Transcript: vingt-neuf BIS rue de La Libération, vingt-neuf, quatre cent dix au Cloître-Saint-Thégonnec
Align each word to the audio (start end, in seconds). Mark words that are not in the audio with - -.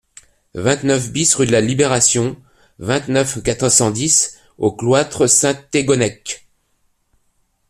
vingt-neuf 0.55 1.11
BIS 1.11 1.35
rue 1.35 1.45
de 1.45 1.51
La 1.51 1.61
Libération, 1.61 2.35
vingt-neuf, 2.79 3.43
quatre 3.43 3.69
cent 3.69 3.91
dix 3.91 4.35
au 4.57 4.71
Cloître-Saint-Thégonnec 4.71 6.47